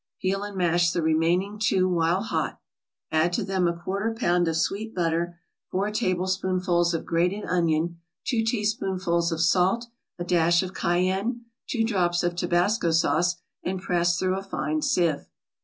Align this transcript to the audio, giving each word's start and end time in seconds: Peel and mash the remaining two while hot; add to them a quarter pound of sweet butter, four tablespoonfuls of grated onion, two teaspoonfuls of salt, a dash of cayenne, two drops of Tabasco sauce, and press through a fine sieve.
Peel 0.19 0.41
and 0.41 0.57
mash 0.57 0.89
the 0.89 1.01
remaining 1.03 1.59
two 1.59 1.87
while 1.87 2.23
hot; 2.23 2.59
add 3.11 3.31
to 3.33 3.43
them 3.43 3.67
a 3.67 3.77
quarter 3.77 4.15
pound 4.17 4.47
of 4.47 4.57
sweet 4.57 4.95
butter, 4.95 5.39
four 5.69 5.91
tablespoonfuls 5.91 6.95
of 6.95 7.05
grated 7.05 7.45
onion, 7.45 7.99
two 8.25 8.43
teaspoonfuls 8.43 9.31
of 9.31 9.39
salt, 9.39 9.85
a 10.17 10.23
dash 10.23 10.63
of 10.63 10.73
cayenne, 10.73 11.41
two 11.69 11.83
drops 11.83 12.23
of 12.23 12.35
Tabasco 12.35 12.89
sauce, 12.89 13.35
and 13.61 13.79
press 13.79 14.17
through 14.17 14.35
a 14.35 14.41
fine 14.41 14.81
sieve. 14.81 15.27